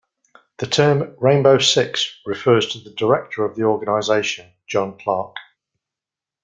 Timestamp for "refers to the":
2.25-2.89